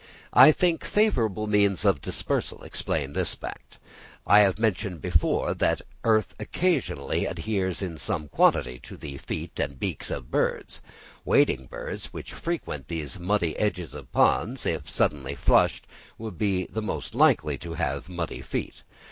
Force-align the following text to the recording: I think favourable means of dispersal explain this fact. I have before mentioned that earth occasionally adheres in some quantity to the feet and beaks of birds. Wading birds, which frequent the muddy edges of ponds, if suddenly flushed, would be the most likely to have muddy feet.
I 0.33 0.51
think 0.51 0.83
favourable 0.83 1.45
means 1.45 1.85
of 1.85 2.01
dispersal 2.01 2.63
explain 2.63 3.13
this 3.13 3.35
fact. 3.35 3.77
I 4.25 4.39
have 4.39 4.55
before 4.55 5.41
mentioned 5.45 5.59
that 5.59 5.83
earth 6.03 6.33
occasionally 6.39 7.25
adheres 7.27 7.83
in 7.83 7.99
some 7.99 8.27
quantity 8.27 8.79
to 8.79 8.97
the 8.97 9.19
feet 9.19 9.59
and 9.59 9.79
beaks 9.79 10.09
of 10.09 10.31
birds. 10.31 10.81
Wading 11.23 11.67
birds, 11.67 12.07
which 12.07 12.33
frequent 12.33 12.87
the 12.87 13.05
muddy 13.19 13.55
edges 13.59 13.93
of 13.93 14.11
ponds, 14.11 14.65
if 14.65 14.89
suddenly 14.89 15.35
flushed, 15.35 15.85
would 16.17 16.35
be 16.35 16.65
the 16.65 16.81
most 16.81 17.13
likely 17.13 17.59
to 17.59 17.75
have 17.75 18.09
muddy 18.09 18.41
feet. 18.41 18.81